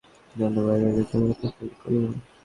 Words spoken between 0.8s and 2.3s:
আর যদি আমি এতে ফেল করি তবে?